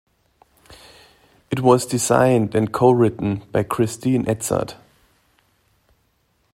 [1.51, 4.73] It was designed and co-written by Christine Edzard.